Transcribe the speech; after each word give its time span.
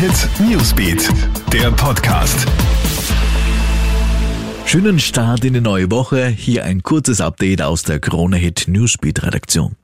Hit 0.00 0.30
Newsbeat, 0.40 1.10
der 1.52 1.70
Podcast. 1.72 2.46
Schönen 4.64 4.98
Start 4.98 5.44
in 5.44 5.52
die 5.52 5.60
neue 5.60 5.90
Woche. 5.90 6.26
Hier 6.26 6.64
ein 6.64 6.82
kurzes 6.82 7.20
Update 7.20 7.60
aus 7.60 7.82
der 7.82 8.00
Krone 8.00 8.38
Hit 8.38 8.64
Newsbeat 8.66 9.22
Redaktion. 9.22 9.76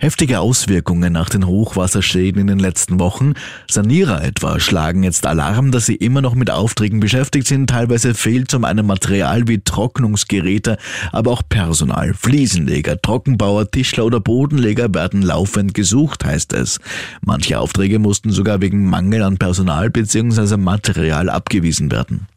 Heftige 0.00 0.38
Auswirkungen 0.38 1.12
nach 1.12 1.28
den 1.28 1.44
Hochwasserschäden 1.44 2.40
in 2.40 2.46
den 2.46 2.60
letzten 2.60 3.00
Wochen. 3.00 3.32
Sanierer 3.68 4.22
etwa 4.22 4.60
schlagen 4.60 5.02
jetzt 5.02 5.26
Alarm, 5.26 5.72
dass 5.72 5.86
sie 5.86 5.96
immer 5.96 6.20
noch 6.20 6.36
mit 6.36 6.52
Aufträgen 6.52 7.00
beschäftigt 7.00 7.48
sind. 7.48 7.68
Teilweise 7.68 8.14
fehlt 8.14 8.48
zum 8.48 8.64
einen 8.64 8.86
Material 8.86 9.48
wie 9.48 9.58
Trocknungsgeräte, 9.58 10.76
aber 11.10 11.32
auch 11.32 11.42
Personal. 11.48 12.14
Fliesenleger, 12.14 13.02
Trockenbauer, 13.02 13.72
Tischler 13.72 14.06
oder 14.06 14.20
Bodenleger 14.20 14.94
werden 14.94 15.20
laufend 15.20 15.74
gesucht, 15.74 16.24
heißt 16.24 16.52
es. 16.52 16.78
Manche 17.20 17.58
Aufträge 17.58 17.98
mussten 17.98 18.30
sogar 18.30 18.60
wegen 18.60 18.88
Mangel 18.88 19.24
an 19.24 19.36
Personal 19.36 19.90
bzw. 19.90 20.58
Material 20.58 21.28
abgewiesen 21.28 21.90
werden. 21.90 22.28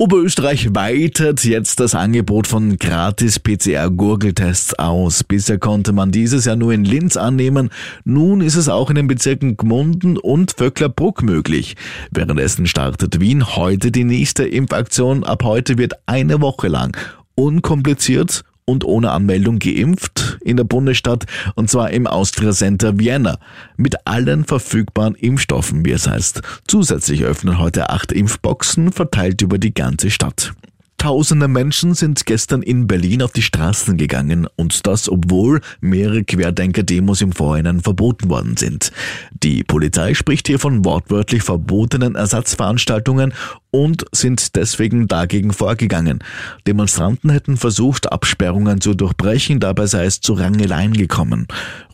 Oberösterreich 0.00 0.76
weitet 0.76 1.44
jetzt 1.44 1.80
das 1.80 1.96
Angebot 1.96 2.46
von 2.46 2.78
gratis 2.78 3.40
PCR-Gurgeltests 3.40 4.74
aus. 4.74 5.24
Bisher 5.24 5.58
konnte 5.58 5.92
man 5.92 6.12
dieses 6.12 6.44
ja 6.44 6.54
nur 6.54 6.72
in 6.72 6.84
Linz 6.84 7.16
annehmen. 7.16 7.70
Nun 8.04 8.40
ist 8.40 8.54
es 8.54 8.68
auch 8.68 8.90
in 8.90 8.94
den 8.94 9.08
Bezirken 9.08 9.56
Gmunden 9.56 10.16
und 10.16 10.52
Vöcklerbruck 10.52 11.24
möglich. 11.24 11.74
Währenddessen 12.12 12.68
startet 12.68 13.18
Wien 13.18 13.56
heute 13.56 13.90
die 13.90 14.04
nächste 14.04 14.44
Impfaktion. 14.44 15.24
Ab 15.24 15.42
heute 15.42 15.78
wird 15.78 15.94
eine 16.06 16.40
Woche 16.40 16.68
lang 16.68 16.96
unkompliziert 17.34 18.44
und 18.68 18.84
ohne 18.84 19.10
Anmeldung 19.10 19.58
geimpft 19.58 20.38
in 20.44 20.56
der 20.58 20.64
Bundesstadt 20.64 21.24
und 21.54 21.70
zwar 21.70 21.90
im 21.90 22.06
Austria 22.06 22.52
Center 22.52 22.98
Vienna 22.98 23.38
mit 23.76 24.06
allen 24.06 24.44
verfügbaren 24.44 25.14
Impfstoffen, 25.14 25.84
wie 25.84 25.92
es 25.92 26.06
heißt. 26.06 26.42
Zusätzlich 26.66 27.24
öffnen 27.24 27.58
heute 27.58 27.90
acht 27.90 28.12
Impfboxen 28.12 28.92
verteilt 28.92 29.40
über 29.40 29.58
die 29.58 29.72
ganze 29.72 30.10
Stadt. 30.10 30.52
Tausende 30.98 31.46
Menschen 31.46 31.94
sind 31.94 32.26
gestern 32.26 32.60
in 32.60 32.88
Berlin 32.88 33.22
auf 33.22 33.30
die 33.30 33.42
Straßen 33.42 33.96
gegangen 33.96 34.48
und 34.56 34.84
das, 34.84 35.08
obwohl 35.08 35.60
mehrere 35.80 36.24
Querdenker-Demos 36.24 37.20
im 37.20 37.30
Vorhinein 37.30 37.80
verboten 37.80 38.28
worden 38.28 38.56
sind. 38.56 38.90
Die 39.32 39.62
Polizei 39.62 40.14
spricht 40.14 40.48
hier 40.48 40.58
von 40.58 40.84
wortwörtlich 40.84 41.44
verbotenen 41.44 42.16
Ersatzveranstaltungen 42.16 43.32
und 43.70 44.06
sind 44.10 44.56
deswegen 44.56 45.06
dagegen 45.06 45.52
vorgegangen. 45.52 46.18
Demonstranten 46.66 47.30
hätten 47.30 47.56
versucht, 47.56 48.10
Absperrungen 48.10 48.80
zu 48.80 48.94
durchbrechen, 48.94 49.60
dabei 49.60 49.86
sei 49.86 50.04
es 50.04 50.20
zu 50.20 50.32
Rangeleien 50.32 50.94
gekommen. 50.94 51.46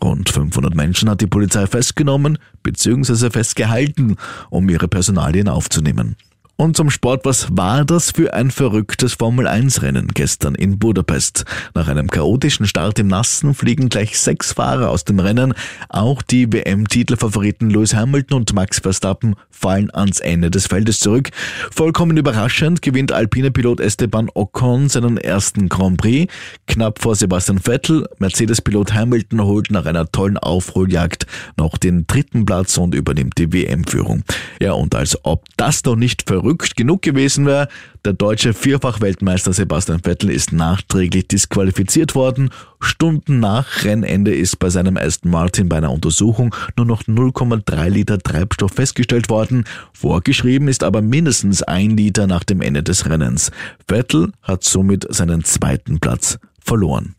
Rund 0.02 0.30
500 0.30 0.74
Menschen 0.74 1.11
hat 1.11 1.20
die 1.20 1.27
Polizei 1.27 1.66
festgenommen 1.66 2.39
bzw. 2.62 3.28
festgehalten, 3.28 4.16
um 4.48 4.66
ihre 4.70 4.89
Personalien 4.89 5.48
aufzunehmen. 5.48 6.16
Und 6.56 6.77
zum 6.77 6.88
Sport, 6.88 7.24
was 7.24 7.48
war 7.56 7.84
das 7.84 8.12
für 8.12 8.33
ein 8.33 8.52
verrücktes 8.52 9.14
Formel-1-Rennen 9.14 10.08
gestern 10.14 10.55
in 10.55 10.78
Budapest? 10.78 11.44
Nach 11.74 11.88
einem 11.88 12.08
chaotischen 12.08 12.66
Start 12.66 13.00
im 13.00 13.08
Nassen 13.08 13.55
fliegen 13.55 13.88
gleich 13.88 14.16
sechs 14.20 14.52
Fahrer 14.52 14.91
aus 14.91 15.05
dem 15.05 15.19
Rennen. 15.19 15.55
Auch 15.88 16.22
die 16.22 16.52
WM-Titelfavoriten 16.52 17.70
Lewis 17.70 17.94
Hamilton 17.94 18.36
und 18.36 18.55
Max 18.55 18.78
Verstappen 18.78 19.34
fallen 19.50 19.91
ans 19.92 20.20
Ende 20.20 20.48
des 20.48 20.69
Feldes 20.69 21.00
zurück. 21.00 21.30
Vollkommen 21.72 22.16
überraschend 22.16 22.83
gewinnt 22.83 23.11
alpine 23.11 23.50
Pilot 23.50 23.80
Esteban 23.80 24.30
Ocon 24.34 24.89
seinen 24.89 25.16
ersten 25.16 25.68
Grand 25.68 25.96
Prix. 25.96 26.33
Knapp 26.68 27.00
vor 27.00 27.16
Sebastian 27.16 27.58
Vettel. 27.58 28.06
Mercedes-Pilot 28.20 28.94
Hamilton 28.94 29.42
holt 29.42 29.72
nach 29.72 29.86
einer 29.86 30.11
tollen 30.11 30.39
Aufholjagd 30.39 31.27
noch 31.56 31.78
den 31.78 32.06
dritten 32.06 32.46
Platz 32.46 32.78
und 32.78 32.94
übernimmt 32.94 33.39
die 33.39 33.52
WM-Führung. 33.52 34.22
Ja, 34.61 34.72
und 34.74 34.94
als 34.94 35.18
ob 35.24 35.46
das 35.56 35.83
doch 35.83 35.96
nicht 35.96 36.22
verrückt 36.28 36.43
verrückt 36.44 36.76
genug 36.76 37.00
gewesen 37.00 37.46
wäre, 37.46 37.68
der 38.04 38.12
deutsche 38.12 38.52
Vierfach-Weltmeister 38.52 39.55
Sebastian 39.55 40.00
Vettel 40.00 40.30
ist 40.30 40.52
nachträglich 40.52 41.27
disqualifiziert 41.27 42.14
worden. 42.14 42.50
Stunden 42.80 43.40
nach 43.40 43.82
Rennende 43.84 44.34
ist 44.34 44.58
bei 44.58 44.68
seinem 44.68 44.98
Aston 44.98 45.30
Martin 45.30 45.70
bei 45.70 45.78
einer 45.78 45.90
Untersuchung 45.90 46.54
nur 46.77 46.84
noch 46.84 47.04
0,3 47.04 47.88
Liter 47.88 48.18
Treibstoff 48.18 48.72
festgestellt 48.72 49.30
worden. 49.30 49.64
Vorgeschrieben 49.94 50.68
ist 50.68 50.84
aber 50.84 51.00
mindestens 51.00 51.62
ein 51.62 51.96
Liter 51.96 52.27
nach 52.27 52.44
dem 52.44 52.60
Ende 52.60 52.83
des 52.83 53.08
Rennens. 53.08 53.50
Vettel 53.88 54.30
hat 54.42 54.64
somit 54.64 55.06
seinen 55.08 55.44
zweiten 55.44 55.98
Platz 55.98 56.38
verloren. 56.60 57.14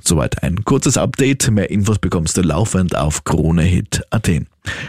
Soweit 0.00 0.42
ein 0.42 0.64
kurzes 0.64 0.96
Update. 0.96 1.48
Mehr 1.52 1.70
Infos 1.70 2.00
bekommst 2.00 2.36
du 2.36 2.42
laufend 2.42 2.96
auf 2.96 3.22
KroneHit.at. 3.22 4.30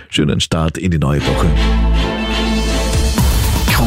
Schönen 0.10 0.40
Start 0.40 0.80
in 0.80 0.90
die 0.90 0.98
neue 1.00 1.22
Woche. 1.22 1.89